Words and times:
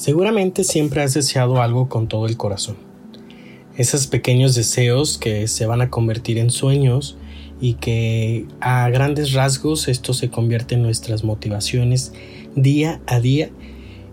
Seguramente 0.00 0.64
siempre 0.64 1.02
has 1.02 1.12
deseado 1.12 1.60
algo 1.60 1.90
con 1.90 2.08
todo 2.08 2.24
el 2.24 2.38
corazón. 2.38 2.76
Esos 3.76 4.06
pequeños 4.06 4.54
deseos 4.54 5.18
que 5.18 5.46
se 5.46 5.66
van 5.66 5.82
a 5.82 5.90
convertir 5.90 6.38
en 6.38 6.48
sueños 6.48 7.18
y 7.60 7.74
que 7.74 8.46
a 8.62 8.88
grandes 8.88 9.34
rasgos 9.34 9.88
esto 9.88 10.14
se 10.14 10.30
convierte 10.30 10.74
en 10.74 10.80
nuestras 10.80 11.22
motivaciones 11.22 12.14
día 12.56 13.02
a 13.06 13.20
día 13.20 13.50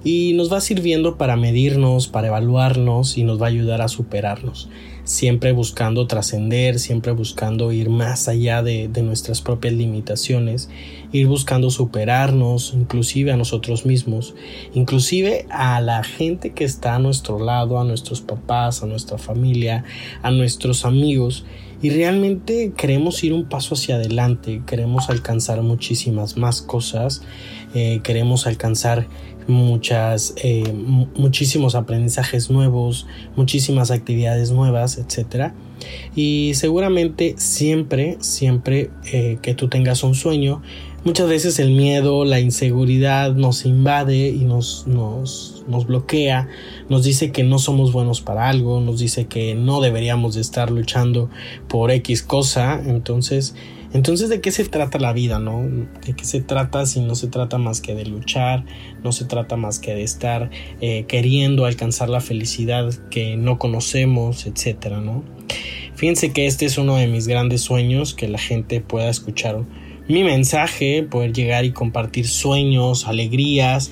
y 0.04 0.34
nos 0.34 0.52
va 0.52 0.62
sirviendo 0.62 1.18
para 1.18 1.36
medirnos, 1.36 2.08
para 2.08 2.28
evaluarnos 2.28 3.18
y 3.18 3.24
nos 3.24 3.42
va 3.42 3.48
a 3.48 3.50
ayudar 3.50 3.82
a 3.82 3.88
superarnos 3.88 4.70
siempre 5.08 5.54
buscando 5.54 6.06
trascender, 6.06 6.80
siempre 6.80 7.14
buscando 7.14 7.72
ir 7.72 7.90
más 7.90 8.28
allá 8.28 8.62
de, 8.62 8.90
nuestras 9.02 9.42
propias 9.42 9.74
limitaciones, 9.74 10.70
ir 11.14 11.28
buscando 11.28 11.70
superarnos, 11.70 12.74
inclusive 12.76 13.32
a 13.32 13.38
nosotros 13.38 13.86
mismos, 13.86 14.36
inclusive 14.74 15.46
a 15.50 15.80
la 15.80 16.04
gente 16.04 16.52
que 16.52 16.66
está 16.66 16.96
a 16.96 17.00
nuestro 17.00 17.40
lado, 17.40 17.80
a 17.80 17.86
nuestros 17.86 18.20
papás, 18.20 18.84
a 18.84 18.86
nuestra 18.86 19.18
familia, 19.18 19.86
a 20.24 20.32
nuestros 20.32 20.84
amigos. 20.84 21.46
Y 21.82 21.90
realmente 21.92 22.74
queremos 22.76 23.24
ir 23.24 23.32
un 23.32 23.46
paso 23.46 23.76
hacia 23.76 23.96
adelante, 23.96 24.62
queremos 24.68 25.10
alcanzar 25.10 25.62
muchísimas 25.62 26.36
más 26.36 26.62
cosas, 26.62 27.22
eh, 27.74 28.02
queremos 28.04 28.46
alcanzar 28.46 29.08
muchas, 29.48 30.34
eh, 30.38 30.72
muchísimos 30.74 31.76
aprendizajes 31.76 32.50
nuevos, 32.50 33.08
muchísimas 33.36 33.92
actividades 33.92 34.52
nuevas, 34.52 34.98
etc. 34.98 35.54
Y 36.16 36.52
seguramente 36.56 37.36
siempre, 37.38 38.18
siempre 38.20 38.90
eh, 39.12 39.38
que 39.42 39.54
tú 39.54 39.68
tengas 39.70 40.04
un 40.04 40.16
sueño, 40.16 40.62
muchas 41.04 41.30
veces 41.30 41.60
el 41.60 41.72
miedo, 41.72 42.26
la 42.26 42.40
inseguridad 42.40 43.34
nos 43.34 43.66
invade 43.66 44.30
y 44.30 44.44
nos, 44.44 44.88
nos, 44.88 45.64
nos 45.68 45.88
bloquea, 45.88 46.50
nos 46.90 47.04
dice 47.04 47.32
que 47.32 47.44
no 47.44 47.60
somos 47.60 47.94
buenos 47.94 48.22
para 48.22 48.50
algo, 48.50 48.82
nos 48.82 49.00
dice 49.00 49.28
que 49.28 49.56
no 49.56 49.80
deberíamos 49.80 50.36
de 50.36 50.42
estar 50.42 50.72
luchando 50.72 51.30
por 51.68 51.92
X 51.92 52.24
cosa, 52.24 52.82
entonces 52.86 53.56
entonces, 53.94 54.30
¿de 54.30 54.42
qué 54.42 54.52
se 54.52 54.66
trata 54.66 55.00
la 55.00 55.14
vida, 55.14 55.40
no? 55.40 55.64
¿De 56.06 56.14
qué 56.14 56.26
se 56.26 56.42
trata 56.42 56.86
si 56.86 57.00
no 57.00 57.16
se 57.16 57.28
trata 57.28 57.58
más 57.58 57.82
que 57.82 57.96
de 57.96 58.06
luchar, 58.06 58.66
no 59.04 59.12
se 59.12 59.26
trata 59.26 59.56
más 59.56 59.80
que 59.80 59.96
de 59.96 60.04
estar 60.04 60.50
eh, 60.82 61.06
queriendo 61.08 61.66
alcanzar 61.66 62.10
la 62.10 62.22
felicidad 62.22 62.94
que 63.10 63.38
no 63.38 63.58
conocemos, 63.58 64.46
etcétera, 64.46 65.00
¿no? 65.00 65.24
Fíjense 65.96 66.32
que 66.32 66.46
este 66.46 66.66
es 66.66 66.78
uno 66.78 66.96
de 66.98 67.08
mis 67.08 67.28
grandes 67.28 67.62
sueños, 67.62 68.14
que 68.14 68.28
la 68.28 68.38
gente 68.38 68.82
pueda 68.82 69.10
escuchar 69.10 69.64
mi 70.08 70.24
mensaje, 70.24 71.04
poder 71.04 71.34
llegar 71.34 71.66
y 71.66 71.72
compartir 71.72 72.28
sueños, 72.28 73.08
alegrías, 73.08 73.92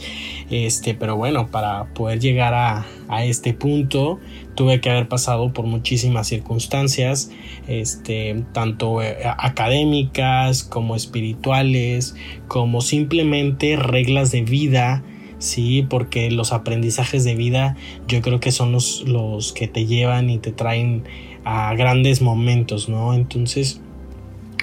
este, 0.50 0.94
pero 0.94 1.18
bueno, 1.18 1.52
para 1.52 1.94
poder 1.94 2.20
llegar 2.20 2.54
a, 2.54 2.86
a 3.08 3.26
este 3.26 3.54
punto 3.54 4.20
tuve 4.56 4.81
que 4.81 4.89
haber 4.89 5.08
pasado 5.08 5.53
por 5.53 5.66
muchísimas 5.66 6.28
circunstancias, 6.28 7.31
este, 7.67 8.44
tanto 8.53 9.02
eh, 9.02 9.17
académicas 9.38 10.64
como 10.64 10.95
espirituales, 10.95 12.16
como 12.47 12.81
simplemente 12.81 13.75
reglas 13.75 14.31
de 14.31 14.42
vida, 14.42 15.03
sí, 15.38 15.86
porque 15.89 16.31
los 16.31 16.53
aprendizajes 16.53 17.23
de 17.23 17.36
vida 17.36 17.75
yo 18.08 18.22
creo 18.22 18.39
que 18.39 18.52
son 18.52 18.72
los, 18.72 19.03
los 19.08 19.53
que 19.53 19.67
te 19.67 19.86
llevan 19.86 20.30
y 20.30 20.38
te 20.38 20.52
traen 20.52 21.03
a 21.44 21.75
grandes 21.75 22.22
momentos, 22.22 22.90
¿no? 22.90 23.14
Entonces, 23.14 23.81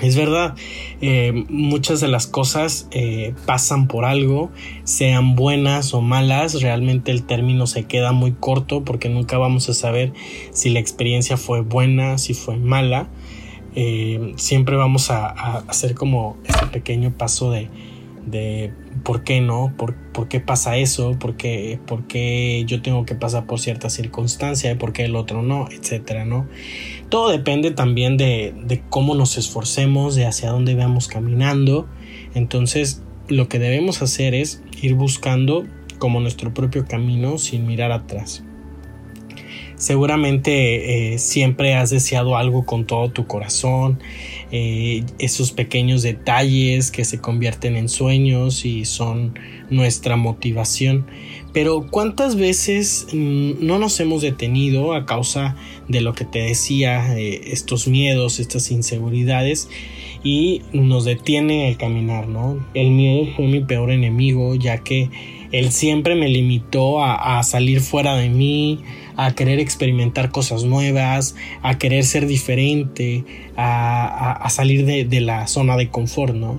es 0.02 0.16
verdad, 0.16 0.56
eh, 1.00 1.44
muchas 1.48 2.00
de 2.00 2.08
las 2.08 2.26
cosas 2.26 2.88
eh, 2.90 3.34
pasan 3.46 3.86
por 3.86 4.04
algo, 4.04 4.50
sean 4.82 5.36
buenas 5.36 5.94
o 5.94 6.00
malas, 6.00 6.60
realmente 6.60 7.12
el 7.12 7.22
término 7.22 7.68
se 7.68 7.84
queda 7.84 8.10
muy 8.10 8.32
corto 8.32 8.84
porque 8.84 9.08
nunca 9.08 9.38
vamos 9.38 9.68
a 9.68 9.74
saber 9.74 10.12
si 10.50 10.70
la 10.70 10.80
experiencia 10.80 11.36
fue 11.36 11.60
buena, 11.60 12.18
si 12.18 12.34
fue 12.34 12.56
mala. 12.56 13.08
Eh, 13.76 14.34
siempre 14.36 14.76
vamos 14.76 15.10
a, 15.10 15.28
hacer 15.68 15.94
como 15.94 16.36
este 16.44 16.66
pequeño 16.66 17.12
paso 17.16 17.52
de, 17.52 17.70
de 18.26 18.72
por 19.04 19.22
qué 19.22 19.40
no, 19.40 19.72
por, 19.76 19.94
por 19.94 20.28
qué 20.28 20.40
pasa 20.40 20.76
eso, 20.76 21.16
por 21.18 21.36
qué, 21.36 21.78
por 21.86 22.08
qué, 22.08 22.64
yo 22.66 22.82
tengo 22.82 23.06
que 23.06 23.14
pasar 23.14 23.46
por 23.46 23.60
cierta 23.60 23.88
circunstancia, 23.88 24.76
por 24.78 24.92
qué 24.92 25.04
el 25.04 25.16
otro 25.16 25.42
no, 25.42 25.68
etcétera, 25.70 26.24
¿no? 26.24 26.46
Todo 27.12 27.28
depende 27.28 27.72
también 27.72 28.16
de, 28.16 28.54
de 28.64 28.82
cómo 28.88 29.14
nos 29.14 29.36
esforcemos, 29.36 30.14
de 30.14 30.24
hacia 30.24 30.48
dónde 30.48 30.74
vamos 30.74 31.08
caminando. 31.08 31.86
Entonces, 32.34 33.02
lo 33.28 33.50
que 33.50 33.58
debemos 33.58 34.00
hacer 34.00 34.34
es 34.34 34.62
ir 34.80 34.94
buscando 34.94 35.66
como 35.98 36.20
nuestro 36.20 36.54
propio 36.54 36.86
camino 36.86 37.36
sin 37.36 37.66
mirar 37.66 37.92
atrás. 37.92 38.42
Seguramente 39.76 41.12
eh, 41.12 41.18
siempre 41.18 41.74
has 41.74 41.90
deseado 41.90 42.36
algo 42.36 42.64
con 42.64 42.86
todo 42.86 43.10
tu 43.10 43.26
corazón, 43.26 43.98
eh, 44.50 45.04
esos 45.18 45.52
pequeños 45.52 46.02
detalles 46.02 46.90
que 46.92 47.04
se 47.04 47.20
convierten 47.20 47.76
en 47.76 47.90
sueños 47.90 48.64
y 48.64 48.84
son 48.86 49.38
nuestra 49.70 50.16
motivación. 50.16 51.06
Pero 51.52 51.86
¿cuántas 51.90 52.36
veces 52.36 53.06
mm, 53.12 53.64
no 53.64 53.78
nos 53.78 53.98
hemos 54.00 54.22
detenido 54.22 54.94
a 54.94 55.06
causa 55.06 55.56
de 55.88 56.00
lo 56.00 56.14
que 56.14 56.24
te 56.24 56.40
decía, 56.40 57.18
eh, 57.18 57.52
estos 57.52 57.88
miedos, 57.88 58.40
estas 58.40 58.70
inseguridades? 58.70 59.68
y 60.24 60.62
nos 60.72 61.04
detiene 61.04 61.68
el 61.68 61.76
caminar, 61.76 62.28
¿no? 62.28 62.64
El 62.74 62.92
miedo 62.92 63.26
fue 63.34 63.48
mi 63.48 63.58
peor 63.58 63.90
enemigo, 63.90 64.54
ya 64.54 64.78
que 64.78 65.10
él 65.50 65.72
siempre 65.72 66.14
me 66.14 66.28
limitó 66.28 67.02
a 67.02 67.42
salir 67.42 67.80
fuera 67.80 68.14
de 68.14 68.28
mí, 68.28 68.84
a 69.16 69.34
querer 69.34 69.60
experimentar 69.60 70.30
cosas 70.30 70.64
nuevas, 70.64 71.34
a 71.62 71.78
querer 71.78 72.04
ser 72.04 72.26
diferente, 72.26 73.24
a, 73.56 74.46
salir 74.50 74.84
de, 74.84 75.20
la 75.20 75.46
zona 75.46 75.76
de 75.76 75.88
confort, 75.88 76.34
¿no? 76.34 76.58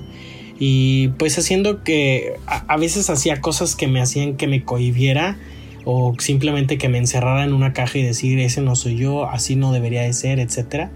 Y 0.66 1.10
pues 1.18 1.38
haciendo 1.38 1.84
que 1.84 2.36
a, 2.48 2.78
veces 2.78 3.10
hacía 3.10 3.42
cosas 3.42 3.76
que 3.76 3.90
me 3.90 4.00
hacían 4.00 4.38
que 4.38 4.48
me 4.48 4.64
cohibiera 4.64 5.38
o 5.84 6.16
simplemente 6.20 6.78
que 6.78 6.88
me 6.88 7.00
encerrara 7.00 7.44
en 7.44 7.52
una 7.52 7.74
caja 7.74 7.98
y 7.98 8.02
decir 8.02 8.40
ese 8.40 8.62
no 8.62 8.78
soy 8.78 8.96
yo, 8.96 9.28
así 9.28 9.58
no 9.58 9.74
debería 9.74 10.04
de 10.04 10.14
ser, 10.14 10.40
etc. 10.40 10.88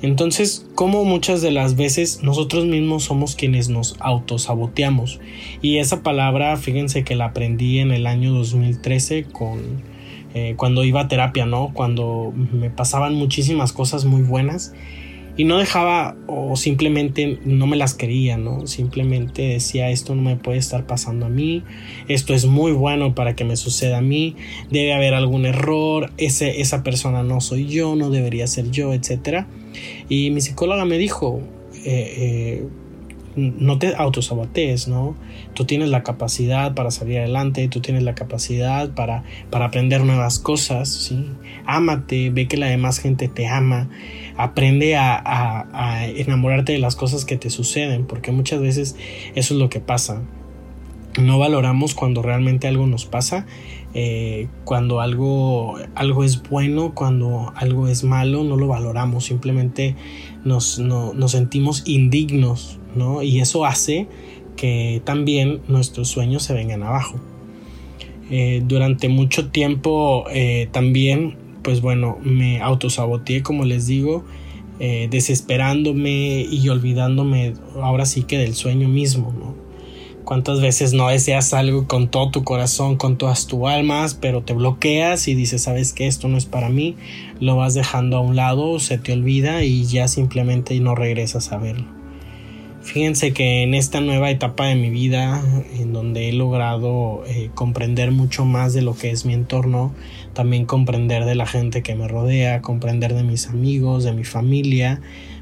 Entonces, 0.00 0.64
como 0.74 1.04
muchas 1.04 1.42
de 1.42 1.50
las 1.50 1.76
veces 1.76 2.22
nosotros 2.22 2.64
mismos 2.64 3.04
somos 3.04 3.36
quienes 3.36 3.68
nos 3.68 3.96
autosaboteamos. 3.98 5.20
Y 5.60 5.76
esa 5.76 6.02
palabra, 6.02 6.56
fíjense 6.56 7.04
que 7.04 7.16
la 7.16 7.26
aprendí 7.26 7.80
en 7.80 7.90
el 7.90 8.06
año 8.06 8.32
2013 8.32 9.24
con 9.24 9.60
eh, 10.32 10.54
cuando 10.56 10.84
iba 10.84 11.02
a 11.02 11.08
terapia, 11.08 11.44
¿no? 11.44 11.70
Cuando 11.74 12.32
me 12.34 12.70
pasaban 12.70 13.14
muchísimas 13.14 13.74
cosas 13.74 14.06
muy 14.06 14.22
buenas 14.22 14.72
y 15.36 15.44
no 15.44 15.58
dejaba 15.58 16.16
o 16.26 16.56
simplemente 16.56 17.38
no 17.44 17.66
me 17.66 17.76
las 17.76 17.94
quería, 17.94 18.36
¿no? 18.38 18.66
Simplemente 18.66 19.42
decía 19.42 19.90
esto 19.90 20.14
no 20.14 20.22
me 20.22 20.36
puede 20.36 20.58
estar 20.58 20.86
pasando 20.86 21.26
a 21.26 21.28
mí, 21.28 21.62
esto 22.08 22.34
es 22.34 22.46
muy 22.46 22.72
bueno 22.72 23.14
para 23.14 23.36
que 23.36 23.44
me 23.44 23.56
suceda 23.56 23.98
a 23.98 24.02
mí, 24.02 24.36
debe 24.70 24.94
haber 24.94 25.14
algún 25.14 25.46
error, 25.46 26.12
ese, 26.16 26.60
esa 26.60 26.82
persona 26.82 27.22
no 27.22 27.40
soy 27.40 27.66
yo, 27.66 27.96
no 27.96 28.10
debería 28.10 28.46
ser 28.46 28.70
yo, 28.70 28.92
etc. 28.92 29.46
Y 30.08 30.30
mi 30.30 30.40
psicóloga 30.40 30.84
me 30.84 30.98
dijo, 30.98 31.40
eh, 31.84 32.14
eh, 32.16 32.68
no 33.36 33.78
te 33.78 33.94
autosabotees, 33.94 34.88
¿no? 34.88 35.14
Tú 35.54 35.66
tienes 35.66 35.90
la 35.90 36.02
capacidad 36.02 36.74
para 36.74 36.90
salir 36.90 37.18
adelante, 37.18 37.68
tú 37.68 37.80
tienes 37.80 38.02
la 38.02 38.14
capacidad 38.14 38.90
para, 38.94 39.24
para 39.50 39.66
aprender 39.66 40.02
nuevas 40.04 40.38
cosas, 40.38 40.88
¿sí? 40.88 41.26
Ámate, 41.66 42.30
ve 42.30 42.48
que 42.48 42.56
la 42.56 42.66
demás 42.66 42.98
gente 42.98 43.28
te 43.28 43.46
ama, 43.46 43.90
aprende 44.36 44.96
a, 44.96 46.06
enamorarte 46.16 46.72
de 46.72 46.78
las 46.78 46.96
cosas 46.96 47.24
que 47.24 47.36
te 47.36 47.50
suceden, 47.50 48.06
porque 48.06 48.32
muchas 48.32 48.60
veces 48.60 48.96
eso 49.34 49.54
es 49.54 49.60
lo 49.60 49.68
que 49.68 49.80
pasa. 49.80 50.22
No 51.20 51.38
valoramos 51.38 51.94
cuando 51.94 52.22
realmente 52.22 52.68
algo 52.68 52.86
nos 52.86 53.06
pasa, 53.06 53.46
eh, 53.94 54.48
cuando 54.64 55.00
algo, 55.00 55.76
algo 55.94 56.24
es 56.24 56.42
bueno, 56.42 56.92
cuando 56.94 57.52
algo 57.56 57.88
es 57.88 58.04
malo, 58.04 58.44
no 58.44 58.56
lo 58.56 58.66
valoramos, 58.66 59.24
simplemente 59.24 59.94
nos, 60.44 60.78
nos 60.78 61.30
sentimos 61.30 61.82
indignos 61.86 62.78
y 63.22 63.40
eso 63.40 63.64
hace 63.64 64.06
que 64.56 65.02
también 65.04 65.60
nuestros 65.68 66.08
sueños 66.08 66.42
se 66.42 66.54
vengan 66.54 66.82
abajo. 66.82 67.16
Eh, 68.30 68.62
durante 68.64 69.08
mucho 69.08 69.50
tiempo 69.50 70.24
eh, 70.32 70.68
también, 70.72 71.36
pues 71.62 71.80
bueno, 71.80 72.18
me 72.24 72.60
autosaboteé, 72.60 73.42
como 73.42 73.64
les 73.64 73.86
digo, 73.86 74.24
eh, 74.80 75.06
desesperándome 75.10 76.40
y 76.50 76.68
olvidándome 76.68 77.54
ahora 77.80 78.04
sí 78.04 78.24
que 78.24 78.38
del 78.38 78.54
sueño 78.54 78.88
mismo, 78.88 79.32
¿no? 79.38 79.54
¿Cuántas 80.24 80.60
veces 80.60 80.92
no 80.92 81.06
deseas 81.06 81.54
algo 81.54 81.86
con 81.86 82.08
todo 82.08 82.32
tu 82.32 82.42
corazón, 82.42 82.96
con 82.96 83.16
todas 83.16 83.46
tus 83.46 83.64
almas, 83.68 84.14
pero 84.14 84.42
te 84.42 84.54
bloqueas 84.54 85.28
y 85.28 85.34
dices, 85.34 85.62
sabes 85.62 85.92
que 85.92 86.08
esto 86.08 86.26
no 86.26 86.36
es 86.36 86.46
para 86.46 86.68
mí, 86.68 86.96
lo 87.38 87.54
vas 87.54 87.74
dejando 87.74 88.16
a 88.16 88.20
un 88.20 88.34
lado, 88.34 88.80
se 88.80 88.98
te 88.98 89.12
olvida 89.12 89.62
y 89.62 89.84
ya 89.84 90.08
simplemente 90.08 90.78
no 90.80 90.96
regresas 90.96 91.52
a 91.52 91.58
verlo. 91.58 91.95
Fíjense 92.86 93.32
que 93.32 93.64
en 93.64 93.74
esta 93.74 94.00
nueva 94.00 94.30
etapa 94.30 94.66
de 94.66 94.76
mi 94.76 94.90
vida, 94.90 95.42
en 95.76 95.92
donde 95.92 96.28
he 96.28 96.32
logrado 96.32 97.24
eh, 97.26 97.50
comprender 97.52 98.12
mucho 98.12 98.44
más 98.44 98.74
de 98.74 98.82
lo 98.82 98.94
que 98.94 99.10
es 99.10 99.26
mi 99.26 99.34
entorno, 99.34 99.92
también 100.34 100.66
comprender 100.66 101.24
de 101.24 101.34
la 101.34 101.46
gente 101.46 101.82
que 101.82 101.96
me 101.96 102.06
rodea, 102.06 102.62
comprender 102.62 103.12
de 103.14 103.24
mis 103.24 103.48
amigos, 103.48 104.04
de 104.04 104.12
mi 104.12 104.22
familia, 104.22 105.00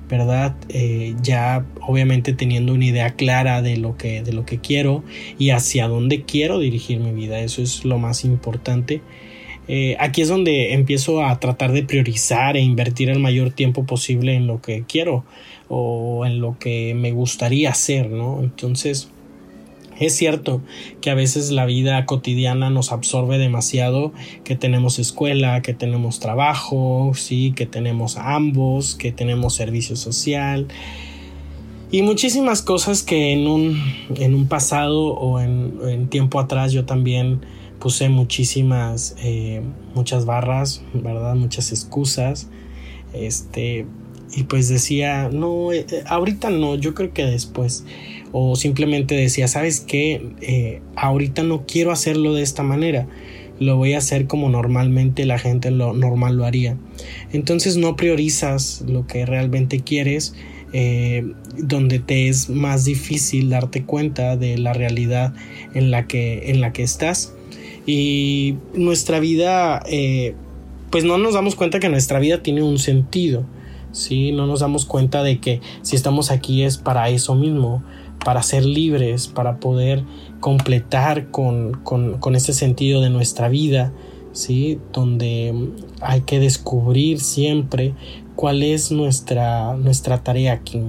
¿verdad? 0.08 0.56
Eh, 0.70 1.14
ya 1.22 1.66
obviamente 1.82 2.32
teniendo 2.32 2.72
una 2.72 2.86
idea 2.86 3.10
clara 3.10 3.60
de 3.60 3.76
lo 3.76 3.98
que 3.98 4.22
de 4.22 4.32
lo 4.32 4.46
que 4.46 4.58
quiero 4.58 5.04
y 5.38 5.50
hacia 5.50 5.86
dónde 5.86 6.22
quiero 6.22 6.58
dirigir 6.58 6.98
mi 6.98 7.12
vida, 7.12 7.40
eso 7.40 7.60
es 7.60 7.84
lo 7.84 7.98
más 7.98 8.24
importante. 8.24 9.02
Eh, 9.68 9.96
aquí 9.98 10.22
es 10.22 10.28
donde 10.28 10.72
empiezo 10.72 11.24
a 11.24 11.38
tratar 11.40 11.72
de 11.72 11.82
priorizar 11.82 12.56
e 12.56 12.60
invertir 12.60 13.10
el 13.10 13.18
mayor 13.18 13.50
tiempo 13.50 13.84
posible 13.84 14.34
en 14.34 14.46
lo 14.46 14.60
que 14.60 14.84
quiero 14.86 15.24
o 15.68 16.26
en 16.26 16.40
lo 16.40 16.58
que 16.58 16.94
me 16.94 17.12
gustaría 17.12 17.70
hacer, 17.70 18.10
¿no? 18.10 18.40
Entonces, 18.40 19.08
es 19.98 20.16
cierto 20.16 20.60
que 21.00 21.10
a 21.10 21.14
veces 21.14 21.50
la 21.50 21.66
vida 21.66 22.04
cotidiana 22.04 22.68
nos 22.70 22.92
absorbe 22.92 23.38
demasiado, 23.38 24.12
que 24.42 24.56
tenemos 24.56 24.98
escuela, 24.98 25.62
que 25.62 25.74
tenemos 25.74 26.20
trabajo, 26.20 27.12
sí, 27.14 27.52
que 27.54 27.66
tenemos 27.66 28.16
ambos, 28.16 28.96
que 28.96 29.12
tenemos 29.12 29.54
servicio 29.54 29.96
social 29.96 30.68
y 31.94 32.02
muchísimas 32.02 32.60
cosas 32.60 33.04
que 33.04 33.32
en 33.32 33.46
un, 33.46 33.80
en 34.16 34.34
un 34.34 34.48
pasado 34.48 35.14
o 35.14 35.38
en, 35.38 35.78
en 35.86 36.08
tiempo 36.08 36.40
atrás 36.40 36.72
yo 36.72 36.84
también 36.84 37.42
puse 37.78 38.08
muchísimas, 38.08 39.14
eh, 39.22 39.62
muchas 39.94 40.24
barras, 40.26 40.82
¿verdad? 40.92 41.36
Muchas 41.36 41.70
excusas, 41.70 42.48
este, 43.12 43.86
y 44.36 44.44
pues 44.44 44.68
decía, 44.68 45.28
no, 45.32 45.72
eh, 45.72 45.86
eh, 45.90 46.02
ahorita 46.06 46.50
no, 46.50 46.74
yo 46.74 46.94
creo 46.94 47.12
que 47.12 47.24
después. 47.24 47.84
O 48.32 48.56
simplemente 48.56 49.14
decía, 49.14 49.46
¿sabes 49.46 49.80
qué? 49.80 50.26
Eh, 50.40 50.80
ahorita 50.96 51.44
no 51.44 51.66
quiero 51.66 51.92
hacerlo 51.92 52.34
de 52.34 52.42
esta 52.42 52.62
manera. 52.62 53.06
Lo 53.60 53.76
voy 53.76 53.92
a 53.92 53.98
hacer 53.98 54.26
como 54.26 54.48
normalmente 54.48 55.24
la 55.24 55.38
gente 55.38 55.70
lo 55.70 55.92
normal 55.92 56.36
lo 56.36 56.44
haría. 56.44 56.76
Entonces 57.32 57.76
no 57.76 57.94
priorizas 57.94 58.82
lo 58.88 59.06
que 59.06 59.24
realmente 59.24 59.78
quieres, 59.78 60.34
donde 61.56 62.00
te 62.00 62.26
es 62.26 62.50
más 62.50 62.84
difícil 62.84 63.48
darte 63.50 63.84
cuenta 63.84 64.36
de 64.36 64.58
la 64.58 64.72
realidad 64.72 65.34
en 65.72 65.92
la 65.92 66.08
que, 66.08 66.50
en 66.50 66.60
la 66.60 66.72
que 66.72 66.82
estás. 66.82 67.32
Y 67.86 68.56
nuestra 68.74 69.20
vida, 69.20 69.84
pues 70.90 71.04
no 71.04 71.16
nos 71.18 71.34
damos 71.34 71.54
cuenta 71.54 71.78
que 71.78 71.88
nuestra 71.88 72.18
vida 72.18 72.42
tiene 72.42 72.64
un 72.64 72.80
sentido 72.80 73.46
¿sí? 73.94 74.32
No 74.32 74.46
nos 74.46 74.60
damos 74.60 74.84
cuenta 74.84 75.22
de 75.22 75.40
que 75.40 75.62
si 75.80 75.96
estamos 75.96 76.30
aquí 76.30 76.62
es 76.62 76.76
para 76.76 77.08
eso 77.08 77.34
mismo, 77.34 77.82
para 78.22 78.42
ser 78.42 78.64
libres, 78.64 79.28
para 79.28 79.58
poder 79.60 80.04
completar 80.40 81.30
con, 81.30 81.72
con, 81.82 82.34
ese 82.34 82.52
sentido 82.52 83.00
de 83.00 83.10
nuestra 83.10 83.48
vida, 83.48 83.92
¿sí? 84.32 84.78
Donde 84.92 85.70
hay 86.00 86.22
que 86.22 86.40
descubrir 86.40 87.20
siempre 87.20 87.94
cuál 88.36 88.62
es 88.62 88.90
nuestra, 88.90 89.74
nuestra 89.74 90.22
tarea 90.22 90.52
aquí, 90.52 90.82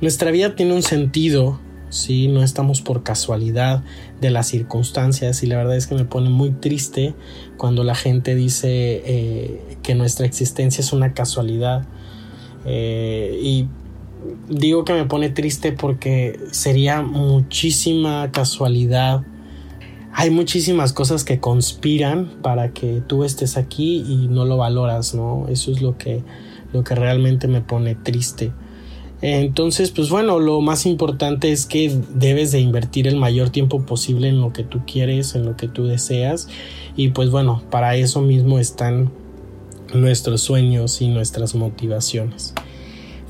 Nuestra 0.00 0.30
vida 0.30 0.56
tiene 0.56 0.74
un 0.74 0.82
sentido 0.82 1.60
¿sí? 1.94 2.28
No 2.28 2.42
estamos 2.42 2.80
por 2.82 3.02
casualidad 3.02 3.82
de 4.20 4.30
las 4.30 4.48
circunstancias 4.48 5.42
y 5.42 5.46
la 5.46 5.56
verdad 5.56 5.76
es 5.76 5.86
que 5.86 5.94
me 5.94 6.04
pone 6.04 6.30
muy 6.30 6.50
triste 6.50 7.14
cuando 7.56 7.84
la 7.84 7.94
gente 7.94 8.34
dice 8.34 9.02
eh, 9.04 9.78
que 9.82 9.94
nuestra 9.94 10.26
existencia 10.26 10.82
es 10.82 10.92
una 10.92 11.14
casualidad 11.14 11.86
eh, 12.66 13.38
y 13.42 13.68
digo 14.48 14.84
que 14.84 14.94
me 14.94 15.04
pone 15.04 15.30
triste 15.30 15.72
porque 15.72 16.38
sería 16.50 17.02
muchísima 17.02 18.30
casualidad 18.32 19.24
hay 20.16 20.30
muchísimas 20.30 20.92
cosas 20.92 21.24
que 21.24 21.40
conspiran 21.40 22.30
para 22.40 22.72
que 22.72 23.02
tú 23.04 23.24
estés 23.24 23.56
aquí 23.56 24.04
y 24.08 24.28
no 24.28 24.44
lo 24.44 24.56
valoras, 24.56 25.12
¿no? 25.12 25.46
Eso 25.48 25.72
es 25.72 25.82
lo 25.82 25.98
que, 25.98 26.22
lo 26.72 26.84
que 26.84 26.94
realmente 26.94 27.48
me 27.48 27.62
pone 27.62 27.96
triste. 27.96 28.52
Entonces, 29.26 29.90
pues 29.90 30.10
bueno, 30.10 30.38
lo 30.38 30.60
más 30.60 30.84
importante 30.84 31.50
es 31.50 31.64
que 31.64 31.98
debes 32.10 32.52
de 32.52 32.60
invertir 32.60 33.08
el 33.08 33.16
mayor 33.16 33.48
tiempo 33.48 33.80
posible 33.86 34.28
en 34.28 34.38
lo 34.38 34.52
que 34.52 34.64
tú 34.64 34.82
quieres, 34.86 35.34
en 35.34 35.46
lo 35.46 35.56
que 35.56 35.66
tú 35.66 35.86
deseas. 35.86 36.46
Y 36.94 37.08
pues 37.08 37.30
bueno, 37.30 37.62
para 37.70 37.96
eso 37.96 38.20
mismo 38.20 38.58
están 38.58 39.10
nuestros 39.94 40.42
sueños 40.42 41.00
y 41.00 41.08
nuestras 41.08 41.54
motivaciones. 41.54 42.52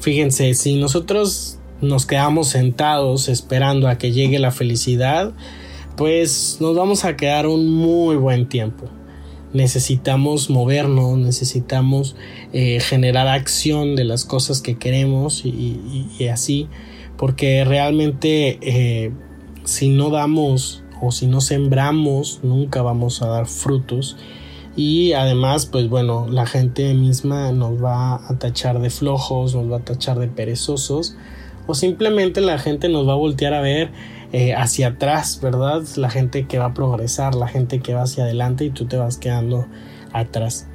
Fíjense, 0.00 0.54
si 0.54 0.80
nosotros 0.80 1.60
nos 1.80 2.06
quedamos 2.06 2.48
sentados 2.48 3.28
esperando 3.28 3.86
a 3.86 3.96
que 3.96 4.10
llegue 4.10 4.40
la 4.40 4.50
felicidad, 4.50 5.32
pues 5.96 6.56
nos 6.58 6.74
vamos 6.74 7.04
a 7.04 7.14
quedar 7.14 7.46
un 7.46 7.70
muy 7.72 8.16
buen 8.16 8.48
tiempo 8.48 8.90
necesitamos 9.54 10.50
movernos, 10.50 11.16
necesitamos 11.16 12.16
eh, 12.52 12.80
generar 12.80 13.28
acción 13.28 13.96
de 13.96 14.04
las 14.04 14.24
cosas 14.24 14.60
que 14.60 14.76
queremos 14.76 15.46
y, 15.46 16.28
así, 16.30 16.68
porque 17.16 17.64
realmente 17.64 18.58
eh, 18.60 19.12
si 19.64 19.88
no 19.88 20.10
damos 20.10 20.82
o 21.00 21.12
si 21.12 21.26
no 21.26 21.40
sembramos, 21.40 22.40
nunca 22.42 22.82
vamos 22.82 23.22
a 23.22 23.28
dar 23.28 23.46
frutos. 23.46 24.16
Y 24.76 25.12
además, 25.12 25.66
pues 25.66 25.88
bueno, 25.88 26.26
la 26.28 26.46
gente 26.46 26.92
misma 26.94 27.52
nos 27.52 27.82
va 27.82 28.16
a 28.16 28.38
tachar 28.38 28.80
de 28.80 28.90
flojos, 28.90 29.54
nos 29.54 29.70
va 29.70 29.76
a 29.76 29.84
tachar 29.84 30.18
de 30.18 30.26
perezosos, 30.26 31.16
o 31.68 31.74
simplemente 31.74 32.40
la 32.40 32.58
gente 32.58 32.88
nos 32.88 33.06
va 33.06 33.12
a 33.12 33.16
voltear 33.16 33.54
a 33.54 33.60
ver 33.60 33.92
eh, 34.32 34.54
hacia 34.54 34.88
atrás, 34.88 35.40
¿verdad? 35.42 35.82
La 35.96 36.10
gente 36.10 36.46
que 36.46 36.58
va 36.58 36.66
a 36.66 36.74
progresar, 36.74 37.34
la 37.34 37.48
gente 37.48 37.80
que 37.80 37.94
va 37.94 38.02
hacia 38.02 38.24
adelante 38.24 38.64
y 38.64 38.70
tú 38.70 38.86
te 38.86 38.96
vas 38.96 39.18
quedando 39.18 39.66
atrás. 40.12 40.66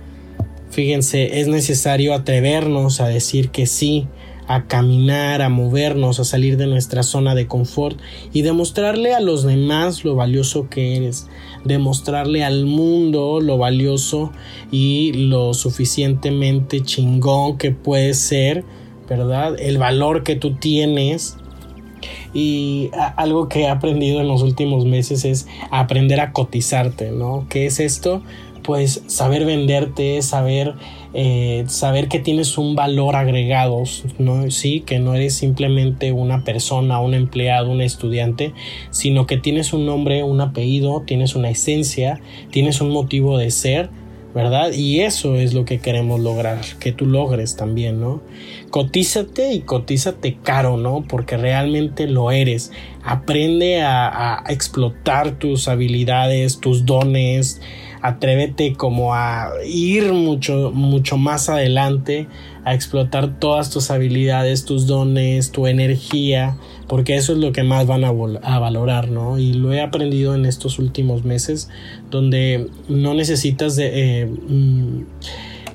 Fíjense, 0.69 1.39
es 1.39 1.47
necesario 1.47 2.13
atrevernos 2.13 3.01
a 3.01 3.07
decir 3.07 3.49
que 3.49 3.65
sí, 3.65 4.07
a 4.49 4.65
caminar, 4.65 5.41
a 5.41 5.49
movernos, 5.49 6.19
a 6.19 6.23
salir 6.23 6.57
de 6.57 6.67
nuestra 6.67 7.03
zona 7.03 7.35
de 7.35 7.47
confort 7.47 7.99
y 8.33 8.41
demostrarle 8.41 9.13
a 9.13 9.19
los 9.19 9.43
demás 9.43 10.03
lo 10.03 10.15
valioso 10.15 10.69
que 10.69 10.97
eres, 10.97 11.27
demostrarle 11.65 12.43
al 12.43 12.65
mundo 12.65 13.41
lo 13.41 13.57
valioso 13.57 14.31
y 14.71 15.13
lo 15.13 15.53
suficientemente 15.53 16.81
chingón 16.81 17.57
que 17.57 17.71
puedes 17.71 18.19
ser, 18.19 18.63
¿verdad? 19.07 19.55
El 19.59 19.77
valor 19.77 20.23
que 20.23 20.35
tú 20.35 20.55
tienes 20.55 21.37
y 22.33 22.89
algo 23.15 23.49
que 23.49 23.61
he 23.61 23.67
aprendido 23.67 24.21
en 24.21 24.27
los 24.27 24.41
últimos 24.41 24.85
meses 24.85 25.25
es 25.25 25.47
aprender 25.71 26.19
a 26.19 26.31
cotizarte, 26.31 27.11
¿no? 27.11 27.45
¿Qué 27.49 27.65
es 27.65 27.79
esto? 27.79 28.21
Pues 28.63 29.03
saber 29.07 29.45
venderte, 29.45 30.21
saber, 30.21 30.75
eh, 31.13 31.63
saber 31.67 32.07
que 32.07 32.19
tienes 32.19 32.57
un 32.57 32.75
valor 32.75 33.15
agregado, 33.15 33.83
¿no? 34.19 34.51
Sí, 34.51 34.81
que 34.81 34.99
no 34.99 35.15
eres 35.15 35.33
simplemente 35.33 36.11
una 36.11 36.43
persona, 36.43 36.99
un 36.99 37.13
empleado, 37.13 37.71
un 37.71 37.81
estudiante, 37.81 38.53
sino 38.91 39.25
que 39.25 39.37
tienes 39.37 39.73
un 39.73 39.85
nombre, 39.85 40.23
un 40.23 40.41
apellido, 40.41 41.01
tienes 41.05 41.35
una 41.35 41.49
esencia, 41.49 42.19
tienes 42.51 42.81
un 42.81 42.91
motivo 42.91 43.37
de 43.37 43.49
ser 43.49 43.89
¿verdad? 44.33 44.71
Y 44.73 45.01
eso 45.01 45.35
es 45.35 45.53
lo 45.53 45.65
que 45.65 45.79
queremos 45.79 46.19
lograr, 46.19 46.61
que 46.79 46.91
tú 46.91 47.05
logres 47.05 47.55
también, 47.55 47.99
¿no? 47.99 48.21
Cotízate 48.69 49.53
y 49.53 49.61
cotízate 49.61 50.37
caro, 50.43 50.77
¿no? 50.77 51.03
Porque 51.07 51.37
realmente 51.37 52.07
lo 52.07 52.31
eres. 52.31 52.71
Aprende 53.03 53.81
a, 53.81 54.43
explotar 54.47 55.39
tus 55.39 55.67
habilidades, 55.67 56.59
tus 56.59 56.85
dones, 56.85 57.61
atrévete 58.01 58.73
como 58.73 59.13
a 59.15 59.49
ir 59.65 60.13
mucho, 60.13 60.71
mucho 60.73 61.17
más 61.17 61.49
adelante, 61.49 62.27
a 62.65 62.75
explotar 62.75 63.39
todas 63.39 63.71
tus 63.71 63.89
habilidades, 63.89 64.65
tus 64.65 64.85
dones, 64.85 65.51
tu 65.51 65.65
energía, 65.65 66.55
porque 66.89 67.15
eso 67.15 67.33
es 67.33 67.37
lo 67.37 67.51
que 67.51 67.61
más 67.61 67.85
van 67.85 68.03
a, 68.03 68.11
valorar, 68.11 69.09
¿no? 69.09 69.37
Y 69.37 69.53
lo 69.53 69.71
he 69.71 69.79
aprendido 69.79 70.33
en 70.33 70.45
estos 70.45 70.79
últimos 70.79 71.23
meses, 71.23 71.69
donde 72.09 72.67
no 72.89 73.13
necesitas 73.13 73.75
de... 73.75 73.91
Eh, 73.93 74.25
mm, 74.25 75.03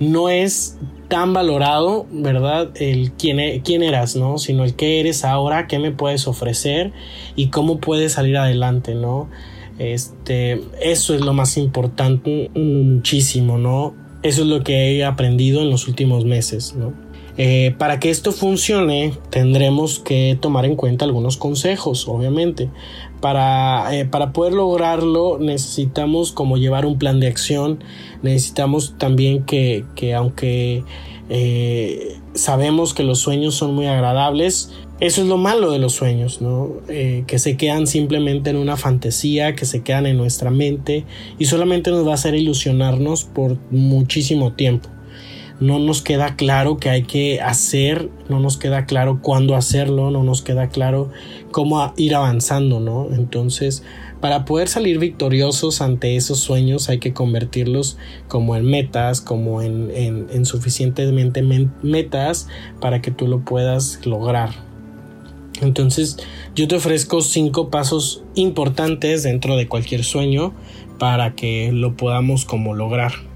no 0.01 0.29
es 0.29 0.77
tan 1.07 1.33
valorado, 1.33 2.07
¿verdad? 2.11 2.71
El 2.75 3.13
quién, 3.13 3.39
e, 3.39 3.63
quién 3.65 3.85
eras, 3.85 4.17
¿no? 4.17 4.39
Sino 4.39 4.65
el 4.65 4.75
qué 4.75 4.99
eres 4.99 5.25
ahora, 5.25 5.69
qué 5.69 5.79
me 5.79 5.93
puedes 5.93 6.27
ofrecer 6.27 6.93
y 7.37 7.47
cómo 7.47 7.79
puedes 7.79 8.15
salir 8.15 8.37
adelante, 8.37 8.97
¿no? 8.97 9.31
Este, 9.79 10.63
eso 10.83 11.15
es 11.15 11.21
lo 11.21 11.33
más 11.33 11.57
importante 11.57 12.51
muchísimo, 12.57 13.57
¿no? 13.57 13.95
Eso 14.25 14.43
es 14.43 14.49
lo 14.49 14.65
que 14.65 14.97
he 14.97 15.05
aprendido 15.05 15.63
en 15.63 15.71
los 15.71 15.87
últimos 15.87 16.25
meses, 16.25 16.75
¿no? 16.75 17.04
Eh, 17.37 17.75
para 17.79 17.99
que 17.99 18.11
esto 18.11 18.31
funcione 18.31 19.13
tendremos 19.31 19.99
que 19.99 20.39
tomar 20.41 20.65
en 20.65 20.77
cuenta 20.77 21.05
algunos 21.05 21.37
consejos, 21.37 22.07
obviamente. 22.09 22.71
Para, 23.21 23.97
eh, 23.97 24.05
para 24.05 24.33
poder 24.33 24.53
lograrlo 24.53 25.39
necesitamos 25.39 26.31
como 26.31 26.59
llevar 26.59 26.85
un 26.85 26.99
plan 26.99 27.21
de 27.21 27.27
acción, 27.27 27.83
necesitamos 28.23 28.95
también 28.99 29.45
que, 29.45 29.85
que 29.95 30.15
aunque 30.15 30.85
eh, 31.31 32.19
sabemos 32.35 32.93
que 32.93 33.03
los 33.03 33.19
sueños 33.21 33.55
son 33.55 33.75
muy 33.75 33.87
agradables. 33.87 34.73
Eso 35.01 35.23
es 35.23 35.27
lo 35.27 35.39
malo 35.39 35.73
de 35.73 35.81
los 35.81 35.93
sueños, 35.93 36.41
¿no? 36.41 36.71
Que 36.87 37.39
se 37.41 37.57
quedan 37.57 37.89
simplemente 37.89 38.51
en 38.51 38.57
una 38.57 38.77
fantasía, 38.77 39.57
que 39.57 39.65
se 39.65 39.83
quedan 39.83 40.07
en 40.07 40.17
nuestra 40.17 40.51
mente 40.53 41.05
y 41.37 41.47
solamente 41.47 41.91
nos 41.91 42.07
va 42.07 42.13
a 42.13 42.15
hacer 42.15 42.37
ilusionarnos 42.37 43.25
por 43.25 43.59
muchísimo 43.73 44.53
tiempo 44.53 44.94
no 45.65 45.79
nos 45.79 46.03
queda 46.03 46.37
claro 46.37 46.77
qué 46.77 46.91
hay 46.91 47.05
que 47.05 47.41
hacer, 47.41 48.11
no 48.29 48.39
nos 48.39 48.59
queda 48.59 48.85
claro 48.85 49.21
cuándo 49.23 49.57
hacerlo, 49.57 50.11
no 50.11 50.23
nos 50.23 50.43
queda 50.43 50.69
claro 50.69 51.11
cómo 51.53 51.95
ir 51.97 52.15
avanzando, 52.15 52.81
¿no? 52.81 53.09
Entonces, 53.11 53.83
para 54.21 54.45
poder 54.45 54.69
salir 54.69 54.99
victoriosos 54.99 55.81
ante 55.81 56.17
esos 56.17 56.41
sueños 56.41 56.91
hay 56.91 56.99
que 56.99 57.15
convertirlos 57.15 57.97
como 58.29 58.57
en 58.57 58.67
metas, 58.67 59.23
como 59.23 59.63
en, 59.63 59.91
en 59.95 60.45
suficientemente 60.45 61.43
metas 61.83 62.49
para 62.79 63.01
que 63.01 63.11
tú 63.11 63.27
lo 63.27 63.41
puedas 63.41 64.05
lograr. 64.05 64.51
Entonces, 65.63 66.19
yo 66.55 66.69
te 66.69 66.77
ofrezco 66.77 67.23
cinco 67.23 67.71
pasos 67.71 68.23
importantes 68.35 69.23
dentro 69.23 69.57
de 69.57 69.67
cualquier 69.67 70.05
sueño 70.05 70.53
para 70.99 71.35
que 71.35 71.71
lo 71.73 71.97
podamos 71.97 72.45
como 72.45 72.75
lograr. 72.75 73.34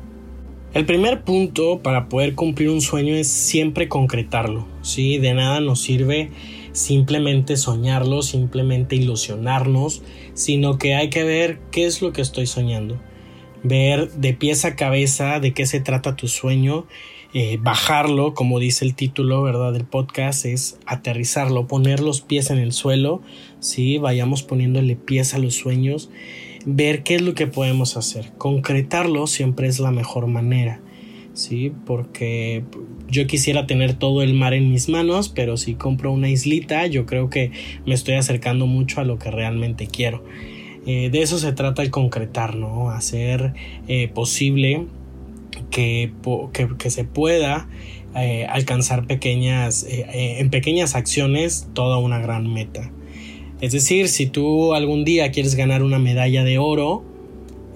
El 0.74 0.84
primer 0.84 1.22
punto 1.22 1.80
para 1.82 2.10
poder 2.10 2.34
cumplir 2.34 2.68
un 2.68 2.82
sueño 2.82 3.14
es 3.14 3.28
siempre 3.28 3.88
concretarlo, 3.88 4.66
¿sí? 4.82 5.16
De 5.16 5.32
nada 5.32 5.60
nos 5.60 5.80
sirve 5.80 6.30
simplemente 6.72 7.56
soñarlo, 7.56 8.20
simplemente 8.20 8.94
ilusionarnos, 8.94 10.02
sino 10.34 10.76
que 10.76 10.94
hay 10.94 11.08
que 11.08 11.24
ver 11.24 11.58
qué 11.70 11.86
es 11.86 12.02
lo 12.02 12.12
que 12.12 12.20
estoy 12.20 12.46
soñando, 12.46 13.00
ver 13.62 14.12
de 14.12 14.34
pies 14.34 14.66
a 14.66 14.76
cabeza 14.76 15.40
de 15.40 15.54
qué 15.54 15.64
se 15.64 15.80
trata 15.80 16.16
tu 16.16 16.28
sueño, 16.28 16.86
eh, 17.32 17.58
bajarlo, 17.60 18.34
como 18.34 18.58
dice 18.58 18.84
el 18.84 18.94
título, 18.94 19.42
¿verdad? 19.42 19.72
Del 19.72 19.84
podcast, 19.84 20.44
es 20.44 20.78
aterrizarlo, 20.84 21.66
poner 21.66 22.00
los 22.00 22.20
pies 22.20 22.50
en 22.50 22.58
el 22.58 22.72
suelo, 22.72 23.22
¿sí? 23.60 23.96
Vayamos 23.96 24.42
poniéndole 24.42 24.96
pies 24.96 25.32
a 25.32 25.38
los 25.38 25.54
sueños 25.54 26.10
ver 26.70 27.02
qué 27.02 27.14
es 27.14 27.22
lo 27.22 27.34
que 27.34 27.46
podemos 27.46 27.96
hacer. 27.96 28.30
Concretarlo 28.36 29.26
siempre 29.26 29.68
es 29.68 29.80
la 29.80 29.90
mejor 29.90 30.26
manera. 30.26 30.80
¿sí? 31.32 31.72
Porque 31.86 32.64
yo 33.08 33.26
quisiera 33.26 33.66
tener 33.66 33.94
todo 33.94 34.22
el 34.22 34.34
mar 34.34 34.52
en 34.52 34.70
mis 34.70 34.88
manos, 34.88 35.30
pero 35.30 35.56
si 35.56 35.74
compro 35.74 36.12
una 36.12 36.28
islita, 36.28 36.86
yo 36.86 37.06
creo 37.06 37.30
que 37.30 37.52
me 37.86 37.94
estoy 37.94 38.14
acercando 38.14 38.66
mucho 38.66 39.00
a 39.00 39.04
lo 39.04 39.18
que 39.18 39.30
realmente 39.30 39.86
quiero. 39.86 40.22
Eh, 40.86 41.08
de 41.10 41.22
eso 41.22 41.38
se 41.38 41.52
trata 41.52 41.82
el 41.82 41.90
concretar, 41.90 42.54
¿no? 42.54 42.90
Hacer 42.90 43.54
eh, 43.88 44.08
posible 44.08 44.86
que, 45.70 46.12
que, 46.78 46.90
se 46.90 47.04
pueda 47.04 47.68
eh, 48.14 48.46
alcanzar 48.48 49.06
pequeñas, 49.06 49.86
en 49.88 50.50
pequeñas 50.50 50.94
acciones 50.94 51.68
toda 51.72 51.98
una 51.98 52.18
gran 52.18 52.52
meta. 52.52 52.90
Es 53.60 53.72
decir, 53.72 54.08
si 54.08 54.26
tú 54.26 54.72
algún 54.74 55.04
día 55.04 55.32
quieres 55.32 55.56
ganar 55.56 55.82
una 55.82 55.98
medalla 55.98 56.44
de 56.44 56.58
oro 56.58 57.02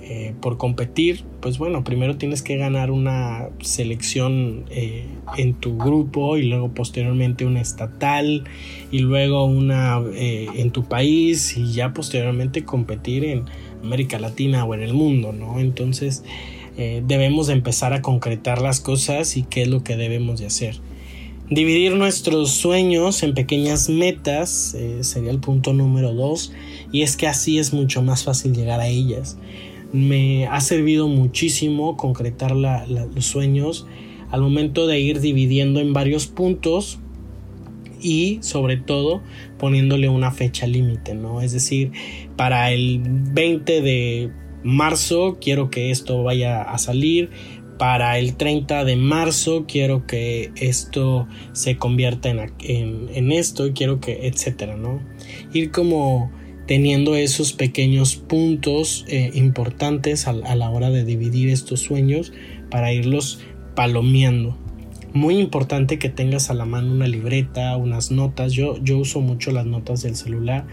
eh, 0.00 0.32
por 0.40 0.56
competir, 0.56 1.24
pues 1.40 1.58
bueno, 1.58 1.82
primero 1.82 2.16
tienes 2.16 2.42
que 2.42 2.56
ganar 2.56 2.92
una 2.92 3.48
selección 3.60 4.64
eh, 4.70 5.06
en 5.36 5.54
tu 5.54 5.76
grupo 5.76 6.36
y 6.36 6.44
luego 6.44 6.72
posteriormente 6.72 7.46
una 7.46 7.60
estatal 7.60 8.44
y 8.92 9.00
luego 9.00 9.44
una 9.44 10.00
eh, 10.14 10.46
en 10.54 10.70
tu 10.70 10.84
país 10.84 11.56
y 11.56 11.72
ya 11.72 11.92
posteriormente 11.92 12.64
competir 12.64 13.24
en 13.24 13.44
América 13.82 14.20
Latina 14.20 14.64
o 14.64 14.74
en 14.74 14.82
el 14.82 14.94
mundo, 14.94 15.32
¿no? 15.32 15.58
Entonces 15.58 16.24
debemos 16.74 17.50
empezar 17.50 17.92
a 17.92 18.00
concretar 18.00 18.62
las 18.62 18.80
cosas 18.80 19.36
y 19.36 19.42
qué 19.42 19.60
es 19.60 19.68
lo 19.68 19.84
que 19.84 19.96
debemos 19.96 20.40
de 20.40 20.46
hacer. 20.46 20.80
Dividir 21.54 21.97
nuestros 21.97 22.50
sueños 22.50 23.23
en 23.23 23.35
pequeñas 23.35 23.90
metas 23.90 24.73
eh, 24.73 25.04
sería 25.04 25.30
el 25.30 25.38
punto 25.38 25.75
número 25.75 26.14
dos 26.14 26.50
y 26.92 27.02
es 27.02 27.18
que 27.18 27.26
así 27.26 27.59
es 27.59 27.75
mucho 27.75 28.00
más 28.00 28.25
fácil 28.25 28.54
llegar 28.54 28.80
a 28.80 28.87
ellas. 28.87 29.37
Me 29.92 30.47
ha 30.47 30.62
servido 30.62 31.09
muchísimo 31.09 31.99
concretar 31.99 32.52
los 32.52 33.26
sueños 33.26 33.87
al 34.30 34.40
momento 34.40 34.87
de 34.87 35.00
ir 35.00 35.21
dividiendo 35.21 35.80
en 35.80 35.92
varios 35.92 36.26
puntos 36.26 37.00
y 38.00 38.38
sobre 38.40 38.78
todo 38.78 39.21
poniéndole 39.59 40.09
una 40.09 40.30
fecha 40.30 40.66
límite, 40.66 41.14
¿no? 41.14 41.42
Es 41.42 41.52
decir, 41.52 41.92
para 42.35 42.73
el 42.73 43.02
20 43.04 43.82
de 43.82 44.32
marzo 44.62 45.37
quiero 45.38 45.68
que 45.68 45.90
esto 45.90 46.23
vaya 46.23 46.62
a 46.62 46.78
salir, 46.78 47.28
para 47.82 48.16
el 48.20 48.36
30 48.36 48.84
de 48.84 48.94
marzo 48.94 49.64
quiero 49.66 50.06
que 50.06 50.52
esto 50.54 51.26
se 51.50 51.78
convierta 51.78 52.28
en, 52.30 53.32
esto 53.32 53.66
y 53.66 53.72
quiero 53.72 53.98
que 53.98 54.28
etcétera 54.28 54.76
no 54.76 55.00
ir 55.52 55.72
como 55.72 56.30
teniendo 56.68 57.16
esos 57.16 57.52
pequeños 57.52 58.14
puntos 58.14 59.04
eh, 59.08 59.32
importantes 59.34 60.28
a, 60.28 60.32
la 60.32 60.70
hora 60.70 60.90
de 60.90 61.04
dividir 61.04 61.48
estos 61.48 61.80
sueños 61.80 62.32
para 62.70 62.92
irlos 62.92 63.40
palomeando. 63.74 64.56
Muy 65.12 65.38
importante 65.38 65.98
que 65.98 66.08
tengas 66.08 66.50
a 66.50 66.54
la 66.54 66.64
mano 66.64 66.92
una 66.92 67.08
libreta 67.08 67.76
unas 67.76 68.12
notas. 68.12 68.52
Yo, 68.52 68.78
yo 68.80 68.98
uso 68.98 69.20
mucho 69.20 69.50
las 69.50 69.66
notas 69.66 70.02
del 70.02 70.14
celular 70.14 70.66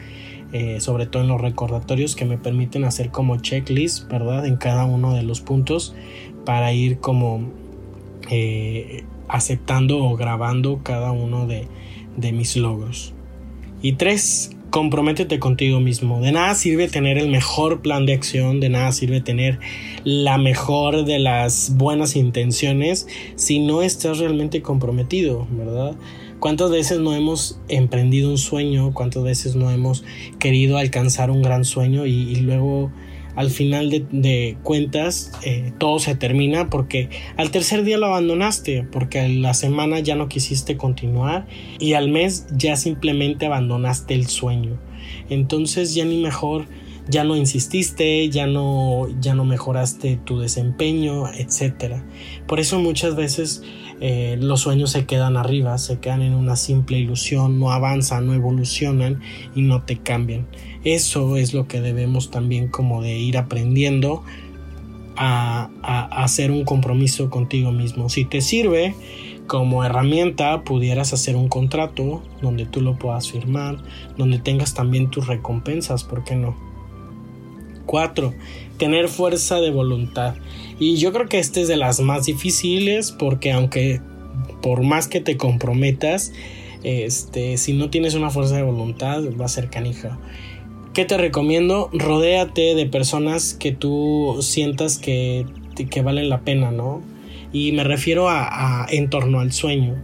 eh, 0.52 0.80
sobre 0.80 1.06
todo 1.06 1.24
en 1.24 1.30
los 1.30 1.40
recordatorios 1.40 2.16
que 2.16 2.26
me 2.26 2.38
permiten 2.38 2.84
hacer 2.84 3.12
como 3.12 3.38
checklist, 3.38 4.10
¿verdad? 4.10 4.46
En 4.46 4.58
cada 4.58 4.86
uno 4.86 5.14
de 5.14 5.24
los 5.24 5.42
puntos 5.42 5.96
para 6.46 6.74
ir 6.74 7.00
como 7.00 7.52
eh, 8.30 9.04
aceptando 9.28 10.04
o 10.04 10.16
grabando 10.16 10.82
cada 10.84 11.12
uno 11.12 11.46
de, 11.46 11.68
de 12.18 12.32
mis 12.32 12.58
logros. 12.58 13.14
Y 13.82 13.94
tres, 13.94 14.52
comprométete 14.70 15.40
contigo 15.40 15.80
mismo. 15.80 16.22
De 16.22 16.32
nada 16.32 16.56
sirve 16.56 16.88
tener 16.88 17.18
el 17.18 17.30
mejor 17.30 17.82
plan 17.82 18.06
de 18.06 18.14
acción, 18.14 18.60
de 18.60 18.70
nada 18.70 18.92
sirve 18.92 19.22
tener 19.22 19.60
la 20.04 20.38
mejor 20.38 21.06
de 21.06 21.20
las 21.20 21.76
buenas 21.76 22.16
intenciones 22.16 23.08
si 23.36 23.60
no 23.60 23.82
estás 23.82 24.20
realmente 24.20 24.62
comprometido, 24.62 25.48
¿verdad? 25.52 25.96
¿Cuántas 26.40 26.72
veces 26.72 27.00
no 27.00 27.14
hemos 27.14 27.60
emprendido 27.68 28.30
un 28.30 28.38
sueño? 28.38 28.94
¿Cuántas 28.94 29.24
veces 29.24 29.56
no 29.56 29.72
hemos 29.72 30.04
querido 30.40 30.78
alcanzar 30.78 31.32
un 31.32 31.42
gran 31.42 31.66
sueño 31.66 32.06
y 32.06 32.36
luego 32.38 32.92
al 33.40 33.52
final 33.52 33.90
de, 33.90 34.58
cuentas 34.64 35.32
eh, 35.44 35.72
todo 35.78 36.00
se 36.00 36.14
termina 36.14 36.70
porque 36.70 37.10
al 37.38 37.52
tercer 37.52 37.86
día 37.86 37.98
lo 37.98 38.08
abandonaste, 38.08 38.86
porque 38.92 39.22
a 39.22 39.30
la 39.30 39.54
semana 39.54 40.00
ya 40.00 40.16
no 40.16 40.28
quisiste 40.28 40.76
continuar 40.76 41.48
y 41.80 41.94
al 41.94 42.10
mes 42.10 42.48
ya 42.52 42.76
simplemente 42.76 43.46
abandonaste 43.46 44.14
el 44.14 44.28
sueño. 44.28 44.78
Entonces 45.30 45.94
ya 45.96 46.04
ni 46.04 46.22
mejor 46.22 46.66
ya 47.08 47.24
no 47.24 47.36
insististe, 47.36 48.30
ya 48.30 48.46
no, 48.46 49.08
ya 49.22 49.34
no 49.36 49.46
mejoraste 49.46 50.20
tu 50.26 50.40
desempeño, 50.40 51.30
etc. 51.30 52.02
Por 52.46 52.60
eso 52.60 52.78
muchas 52.80 53.16
veces 53.16 53.64
eh, 54.02 54.38
los 54.40 54.62
sueños 54.62 54.92
se 54.92 55.06
quedan 55.06 55.36
arriba, 55.36 55.78
se 55.78 56.00
quedan 56.00 56.22
en 56.22 56.34
una 56.34 56.56
simple 56.56 56.98
ilusión, 56.98 57.60
no 57.60 57.72
avanzan, 57.72 58.28
no 58.28 58.34
evolucionan 58.34 59.22
y 59.56 59.62
no 59.62 59.84
te 59.84 59.98
cambian. 59.98 60.48
Eso 60.84 61.38
es 61.38 61.54
lo 61.54 61.68
que 61.68 61.82
debemos 61.82 62.32
también 62.32 62.70
como 62.70 63.02
de 63.02 63.18
ir 63.18 63.38
aprendiendo 63.38 64.24
a, 65.18 65.70
a 65.84 66.24
hacer 66.24 66.52
un 66.52 66.64
compromiso 66.64 67.30
contigo 67.30 67.72
mismo. 67.72 68.08
Si 68.08 68.24
te 68.24 68.40
sirve 68.42 68.96
como 69.48 69.84
herramienta, 69.84 70.64
pudieras 70.64 71.12
hacer 71.12 71.36
un 71.36 71.50
contrato 71.50 72.24
donde 72.42 72.66
tú 72.66 72.82
lo 72.82 72.98
puedas 72.98 73.30
firmar, 73.30 73.80
donde 74.16 74.40
tengas 74.40 74.74
también 74.74 75.10
tus 75.10 75.28
recompensas, 75.28 76.04
¿por 76.04 76.24
qué 76.24 76.36
no? 76.36 76.69
4. 77.90 78.36
Tener 78.78 79.08
fuerza 79.08 79.60
de 79.60 79.72
voluntad. 79.72 80.36
Y 80.78 80.98
yo 80.98 81.12
creo 81.12 81.28
que 81.28 81.40
este 81.40 81.62
es 81.62 81.68
de 81.68 81.76
las 81.76 82.00
más 82.02 82.28
difíciles 82.28 83.12
porque 83.12 83.52
aunque 83.52 84.00
por 84.62 84.84
más 84.84 85.08
que 85.08 85.22
te 85.22 85.38
comprometas, 85.38 86.32
este, 86.84 87.58
si 87.58 87.74
no 87.74 87.90
tienes 87.90 88.14
una 88.14 88.30
fuerza 88.30 88.56
de 88.58 88.62
voluntad 88.62 89.24
va 89.42 89.46
a 89.46 89.50
ser 89.50 89.72
canija. 89.72 90.20
¿Qué 90.94 91.06
te 91.06 91.18
recomiendo? 91.18 91.90
Rodéate 91.92 92.76
de 92.76 92.86
personas 92.86 93.56
que 93.56 93.72
tú 93.72 94.38
sientas 94.42 95.00
que, 95.00 95.48
que 95.90 96.02
valen 96.04 96.30
la 96.30 96.42
pena, 96.42 96.70
¿no? 96.70 97.02
Y 97.52 97.72
me 97.72 97.84
refiero 97.84 98.30
a, 98.30 98.86
en 98.92 99.10
torno 99.10 99.40
al 99.40 99.52
sueño. 99.52 99.96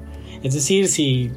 Es 0.42 0.56
decir, 0.56 0.88
si 0.88 1.30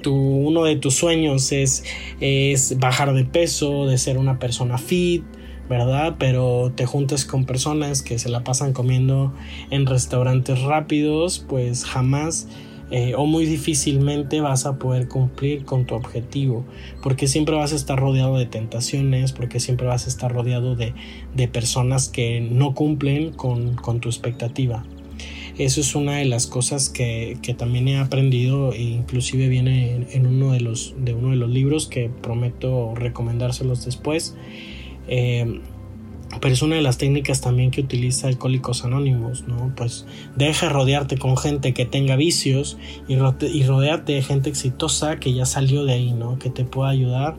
tu, 0.00 0.14
uno 0.14 0.62
de 0.62 0.76
tus 0.76 0.94
sueños 0.94 1.50
es, 1.50 1.82
es 2.20 2.78
bajar 2.78 3.14
de 3.14 3.24
peso, 3.24 3.86
de 3.86 3.98
ser 3.98 4.16
una 4.16 4.38
persona 4.38 4.78
fit, 4.78 5.24
¿verdad? 5.68 6.16
Pero 6.18 6.72
te 6.74 6.86
juntas 6.86 7.24
con 7.24 7.44
personas 7.44 8.02
que 8.02 8.18
se 8.18 8.28
la 8.28 8.44
pasan 8.44 8.72
comiendo 8.72 9.32
en 9.70 9.86
restaurantes 9.86 10.62
rápidos, 10.62 11.44
pues 11.48 11.84
jamás 11.84 12.48
eh, 12.90 13.14
o 13.14 13.26
muy 13.26 13.44
difícilmente 13.44 14.40
vas 14.40 14.64
a 14.64 14.78
poder 14.78 15.08
cumplir 15.08 15.66
con 15.66 15.84
tu 15.84 15.94
objetivo, 15.94 16.64
porque 17.02 17.28
siempre 17.28 17.54
vas 17.54 17.74
a 17.74 17.76
estar 17.76 17.98
rodeado 18.00 18.38
de 18.38 18.46
tentaciones, 18.46 19.32
porque 19.32 19.60
siempre 19.60 19.86
vas 19.86 20.06
a 20.06 20.08
estar 20.08 20.32
rodeado 20.32 20.74
de, 20.74 20.94
personas 21.48 22.08
que 22.08 22.40
no 22.40 22.74
cumplen 22.74 23.32
con, 23.32 23.76
tu 24.00 24.08
expectativa. 24.08 24.86
Eso 25.58 25.80
es 25.80 25.94
una 25.94 26.16
de 26.16 26.24
las 26.24 26.46
cosas 26.46 26.88
que, 26.88 27.36
también 27.58 27.88
he 27.88 27.98
aprendido 27.98 28.72
e 28.72 28.80
inclusive 28.80 29.48
viene 29.48 30.06
en, 30.12 30.26
uno 30.26 30.52
de 30.52 30.60
los, 30.60 30.94
de 30.98 31.12
uno 31.12 31.30
de 31.30 31.36
los 31.36 31.50
libros 31.50 31.88
que 31.88 32.08
prometo 32.08 32.94
recomendárselos 32.94 33.84
después. 33.84 34.34
Eh, 35.08 35.60
pero 36.40 36.54
es 36.54 36.62
una 36.62 36.76
de 36.76 36.82
las 36.82 36.98
técnicas 36.98 37.40
también 37.40 37.70
que 37.70 37.80
utiliza 37.80 38.28
Alcohólicos 38.28 38.84
Anónimos, 38.84 39.48
¿no? 39.48 39.72
Pues 39.76 40.06
deja 40.36 40.68
rodearte 40.68 41.16
con 41.16 41.36
gente 41.36 41.72
que 41.72 41.86
tenga 41.86 42.16
vicios 42.16 42.76
y, 43.08 43.14
y 43.14 43.62
rodearte 43.64 44.12
de 44.12 44.22
gente 44.22 44.50
exitosa 44.50 45.18
que 45.18 45.32
ya 45.32 45.46
salió 45.46 45.84
de 45.84 45.94
ahí, 45.94 46.12
¿no? 46.12 46.38
Que 46.38 46.50
te 46.50 46.64
pueda 46.64 46.90
ayudar 46.90 47.36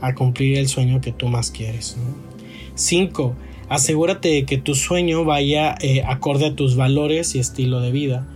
a 0.00 0.14
cumplir 0.14 0.58
el 0.58 0.68
sueño 0.68 1.00
que 1.00 1.12
tú 1.12 1.28
más 1.28 1.50
quieres, 1.50 1.96
¿no? 1.96 2.32
5. 2.74 3.34
Asegúrate 3.68 4.28
de 4.28 4.44
que 4.44 4.58
tu 4.58 4.74
sueño 4.74 5.24
vaya 5.24 5.76
eh, 5.80 6.02
acorde 6.06 6.46
a 6.46 6.54
tus 6.54 6.76
valores 6.76 7.34
y 7.34 7.38
estilo 7.38 7.80
de 7.80 7.92
vida. 7.92 8.26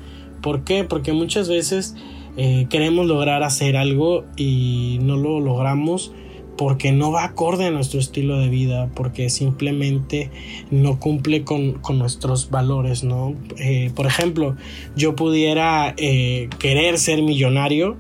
¿Por 0.41 0.65
qué? 0.65 0.85
Porque 0.85 1.13
muchas 1.13 1.49
veces 1.49 1.95
eh, 2.37 2.67
queremos 2.71 3.07
lograr 3.07 3.43
hacer 3.43 3.77
algo 3.77 4.25
y 4.37 4.99
no 5.03 5.17
lo 5.17 5.41
logramos 5.41 6.13
porque 6.57 6.93
no 6.93 7.13
va 7.13 7.25
acorde 7.25 7.67
a 7.67 7.71
nuestro 7.71 8.01
estilo 8.01 8.39
de 8.39 8.49
vida, 8.49 8.91
porque 8.95 9.31
simplemente 9.31 10.31
no 10.71 10.99
cumple 10.99 11.45
con, 11.45 11.81
nuestros 11.97 12.51
valores, 12.51 13.05
¿no? 13.05 13.35
Eh, 13.59 13.91
por 13.95 14.07
ejemplo, 14.07 14.57
yo 14.97 15.15
pudiera 15.17 15.95
eh, 15.97 16.49
querer 16.59 16.99
ser 16.99 17.23
millonario, 17.23 17.97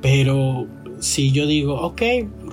pero 0.00 0.66
si 1.00 1.32
yo 1.32 1.46
digo, 1.46 1.80
ok, 1.80 2.02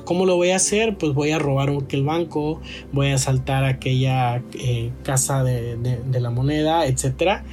¿cómo 0.05 0.25
lo 0.25 0.35
voy 0.35 0.51
a 0.51 0.55
hacer? 0.55 0.97
Pues 0.97 1.13
voy 1.13 1.31
a 1.31 1.39
robar 1.39 1.69
aquel 1.69 2.03
banco, 2.03 2.61
voy 2.91 3.09
a 3.09 3.17
saltar 3.17 3.63
aquella 3.63 4.41
eh, 4.53 4.91
casa 5.03 5.43
de, 5.43 5.77
de, 5.77 6.19
la 6.19 6.29
moneda, 6.31 6.85
etcétera. 6.85 7.43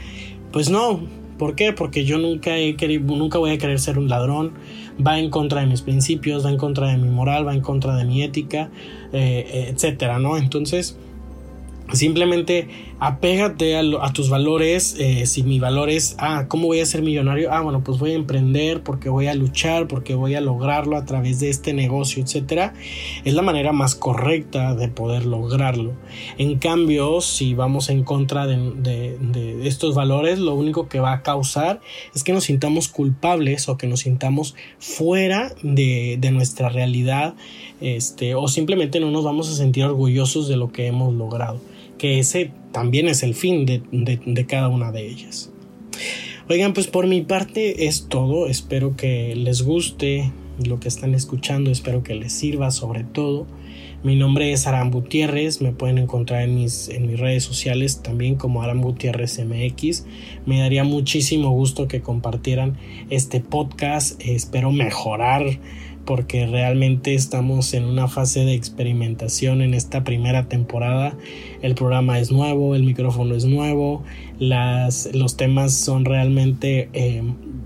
Pues 0.52 0.70
no, 0.70 1.00
¿por 1.38 1.54
qué? 1.54 1.72
Porque 1.72 2.04
yo 2.04 2.18
nunca 2.18 2.56
he 2.56 2.76
querido, 2.76 3.16
nunca 3.16 3.38
voy 3.38 3.50
a 3.50 3.58
querer 3.58 3.78
ser 3.78 3.98
un 3.98 4.08
ladrón, 4.08 4.52
va 5.04 5.18
en 5.18 5.30
contra 5.30 5.60
de 5.60 5.66
mis 5.66 5.82
principios, 5.82 6.44
va 6.44 6.50
en 6.50 6.58
contra 6.58 6.88
de 6.88 6.96
mi 6.96 7.08
moral, 7.08 7.46
va 7.46 7.54
en 7.54 7.60
contra 7.60 7.96
de 7.96 8.04
mi 8.04 8.22
ética, 8.22 8.70
eh, 9.12 9.70
etcétera, 9.70 10.18
¿no? 10.18 10.36
Entonces, 10.36 10.98
Simplemente 11.92 12.68
apégate 12.98 13.76
a, 13.76 14.12
tus 14.12 14.30
valores. 14.30 14.96
Eh, 14.98 15.26
si 15.26 15.42
mi 15.42 15.58
valor 15.58 15.90
es, 15.90 16.16
ah, 16.18 16.46
¿cómo 16.48 16.66
voy 16.66 16.80
a 16.80 16.86
ser 16.86 17.02
millonario? 17.02 17.52
Ah, 17.52 17.60
bueno, 17.60 17.82
pues 17.84 17.98
voy 17.98 18.12
a 18.12 18.14
emprender 18.14 18.82
porque 18.82 19.08
voy 19.08 19.26
a 19.26 19.34
luchar, 19.34 19.86
porque 19.88 20.14
voy 20.14 20.34
a 20.34 20.40
lograrlo 20.40 20.96
a 20.96 21.04
través 21.04 21.40
de 21.40 21.50
este 21.50 21.74
negocio, 21.74 22.22
etcétera. 22.22 22.74
Es 23.24 23.34
la 23.34 23.42
manera 23.42 23.72
más 23.72 23.94
correcta 23.94 24.74
de 24.74 24.88
poder 24.88 25.26
lograrlo. 25.26 25.92
En 26.38 26.58
cambio, 26.58 27.20
si 27.20 27.54
vamos 27.54 27.90
en 27.90 28.04
contra 28.04 28.46
de, 28.46 29.16
estos 29.64 29.94
valores, 29.94 30.38
lo 30.38 30.54
único 30.54 30.88
que 30.88 31.00
va 31.00 31.12
a 31.12 31.22
causar 31.22 31.80
es 32.14 32.24
que 32.24 32.32
nos 32.32 32.44
sintamos 32.44 32.88
culpables 32.88 33.68
o 33.68 33.76
que 33.76 33.86
nos 33.86 34.00
sintamos 34.00 34.54
fuera 34.78 35.52
de, 35.62 36.16
de 36.18 36.30
nuestra 36.30 36.68
realidad, 36.68 37.34
este, 37.80 38.34
o 38.34 38.48
simplemente 38.48 39.00
no 39.00 39.10
nos 39.10 39.24
vamos 39.24 39.50
a 39.50 39.54
sentir 39.54 39.84
orgullosos 39.84 40.48
de 40.48 40.56
lo 40.56 40.72
que 40.72 40.86
hemos 40.86 41.12
logrado 41.12 41.60
que 41.98 42.18
ese 42.18 42.50
también 42.72 43.08
es 43.08 43.22
el 43.22 43.34
fin 43.34 43.66
de, 43.66 44.46
cada 44.46 44.68
una 44.68 44.92
de 44.92 45.06
ellas. 45.06 45.50
Oigan, 46.48 46.74
pues 46.74 46.86
por 46.86 47.06
mi 47.06 47.22
parte 47.22 47.86
es 47.86 48.06
todo. 48.08 48.46
Espero 48.46 48.96
que 48.96 49.34
les 49.34 49.62
guste 49.62 50.30
lo 50.64 50.78
que 50.78 50.88
están 50.88 51.14
escuchando. 51.14 51.70
Espero 51.70 52.02
que 52.02 52.14
les 52.14 52.32
sirva 52.32 52.70
sobre 52.70 53.02
todo. 53.02 53.46
Mi 54.04 54.14
nombre 54.14 54.52
es 54.52 54.66
Aram 54.66 54.90
Gutiérrez. 54.90 55.60
Me 55.60 55.72
pueden 55.72 55.98
encontrar 55.98 56.42
en 56.42 56.54
mis, 56.54 56.88
en 56.88 57.06
mis 57.06 57.18
redes 57.18 57.42
sociales 57.42 58.02
también 58.02 58.36
como 58.36 58.62
Aram 58.62 58.80
Gutiérrez 58.80 59.40
MX. 59.44 60.04
Me 60.44 60.60
daría 60.60 60.84
muchísimo 60.84 61.50
gusto 61.50 61.88
que 61.88 62.02
compartieran 62.02 62.76
este 63.10 63.40
podcast. 63.40 64.20
Espero 64.24 64.70
mejorar 64.70 65.58
porque 66.06 66.46
realmente 66.46 67.14
estamos 67.14 67.74
en 67.74 67.84
una 67.84 68.08
fase 68.08 68.44
de 68.44 68.54
experimentación 68.54 69.60
en 69.60 69.74
esta 69.74 70.04
primera 70.04 70.48
temporada. 70.48 71.14
El 71.60 71.74
programa 71.74 72.18
es 72.20 72.30
nuevo, 72.30 72.74
el 72.74 72.84
micrófono 72.84 73.34
es 73.34 73.44
nuevo, 73.44 74.04
las, 74.38 75.10
los 75.12 75.36
temas 75.36 75.74
son 75.74 76.04
realmente 76.04 76.88
eh, 76.92 77.22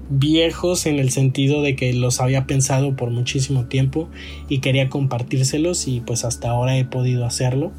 viejos 0.08 0.86
en 0.86 0.98
el 0.98 1.10
sentido 1.10 1.62
de 1.62 1.76
que 1.76 1.92
los 1.92 2.20
había 2.20 2.46
pensado 2.46 2.96
por 2.96 3.10
muchísimo 3.10 3.66
tiempo 3.66 4.08
y 4.48 4.58
quería 4.58 4.88
compartírselos 4.88 5.86
y 5.86 6.00
pues 6.00 6.24
hasta 6.24 6.50
ahora 6.50 6.78
he 6.78 6.84
podido 6.84 7.26
hacerlo. 7.26 7.70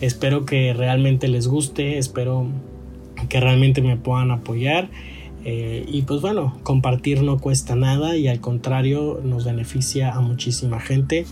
Espero 0.00 0.46
que 0.46 0.72
realmente 0.72 1.28
les 1.28 1.46
guste, 1.46 1.98
espero 1.98 2.48
que 3.28 3.40
realmente 3.40 3.82
me 3.82 3.96
puedan 3.96 4.30
apoyar. 4.30 4.88
Eh, 5.44 5.84
y 5.88 6.02
pues 6.02 6.20
bueno, 6.20 6.56
compartir 6.62 7.22
no 7.22 7.38
cuesta 7.38 7.74
nada 7.74 8.16
y 8.16 8.28
al 8.28 8.40
contrario 8.40 9.20
nos 9.24 9.44
beneficia 9.44 10.12
a 10.12 10.20
muchísima 10.20 10.80
gente. 10.80 11.26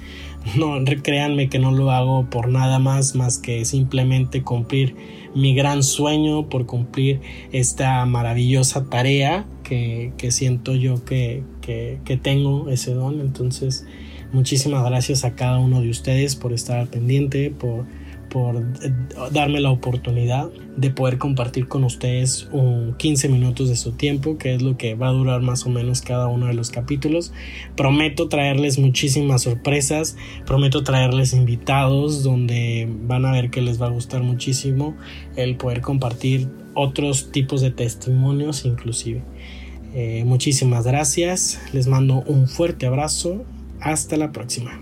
No, 0.56 0.82
créanme 1.02 1.48
que 1.48 1.58
no 1.58 1.70
lo 1.70 1.90
hago 1.90 2.28
por 2.30 2.48
nada 2.48 2.78
más 2.78 3.14
más 3.14 3.38
que 3.38 3.64
simplemente 3.66 4.42
cumplir 4.42 4.96
mi 5.34 5.54
gran 5.54 5.82
sueño, 5.82 6.48
por 6.48 6.66
cumplir 6.66 7.20
esta 7.52 8.04
maravillosa 8.06 8.88
tarea 8.88 9.44
que, 9.62 10.12
siento 10.30 10.74
yo 10.74 11.04
que, 11.04 11.42
que 11.60 12.16
tengo 12.16 12.70
ese 12.70 12.94
don. 12.94 13.20
Entonces, 13.20 13.86
muchísimas 14.32 14.82
gracias 14.84 15.24
a 15.24 15.34
cada 15.34 15.58
uno 15.58 15.82
de 15.82 15.90
ustedes 15.90 16.36
por 16.36 16.52
estar 16.52 16.88
pendiente, 16.88 17.50
por 17.50 17.84
por 18.30 18.56
eh, 18.56 18.92
darme 19.32 19.60
la 19.60 19.70
oportunidad 19.70 20.48
de 20.76 20.90
poder 20.90 21.18
compartir 21.18 21.68
con 21.68 21.84
ustedes 21.84 22.48
un 22.52 22.94
15 22.96 23.28
minutos 23.28 23.68
de 23.68 23.76
su 23.76 23.92
tiempo, 23.92 24.38
que 24.38 24.54
es 24.54 24.62
lo 24.62 24.78
que 24.78 24.94
va 24.94 25.08
a 25.08 25.12
durar 25.12 25.42
más 25.42 25.66
o 25.66 25.68
menos 25.68 26.00
cada 26.00 26.28
uno 26.28 26.46
de 26.46 26.54
los 26.54 26.70
capítulos. 26.70 27.32
Prometo 27.76 28.28
traerles 28.28 28.78
muchísimas 28.78 29.42
sorpresas, 29.42 30.16
prometo 30.46 30.82
traerles 30.82 31.34
invitados 31.34 32.22
donde 32.22 32.88
van 33.02 33.26
a 33.26 33.32
ver 33.32 33.50
que 33.50 33.60
les 33.60 33.80
va 33.80 33.86
a 33.86 33.90
gustar 33.90 34.22
muchísimo 34.22 34.96
el 35.36 35.56
poder 35.56 35.82
compartir 35.82 36.48
otros 36.74 37.32
tipos 37.32 37.60
de 37.60 37.70
testimonios 37.70 38.64
inclusive. 38.64 39.22
Eh, 39.94 40.22
muchísimas 40.24 40.84
gracias, 40.86 41.60
les 41.72 41.88
mando 41.88 42.22
un 42.26 42.46
fuerte 42.46 42.86
abrazo, 42.86 43.44
hasta 43.80 44.16
la 44.16 44.30
próxima. 44.30 44.78